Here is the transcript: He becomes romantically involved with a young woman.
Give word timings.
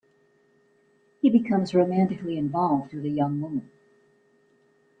He 1.21 1.29
becomes 1.29 1.75
romantically 1.75 2.35
involved 2.35 2.91
with 2.91 3.05
a 3.05 3.09
young 3.09 3.39
woman. 3.39 3.69